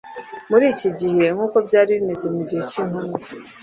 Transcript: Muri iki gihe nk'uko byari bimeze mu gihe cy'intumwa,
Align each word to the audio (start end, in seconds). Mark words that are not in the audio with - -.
Muri 0.49 0.65
iki 0.73 0.89
gihe 0.99 1.25
nk'uko 1.33 1.57
byari 1.67 1.91
bimeze 1.97 2.25
mu 2.33 2.41
gihe 2.47 2.61
cy'intumwa, 2.69 3.17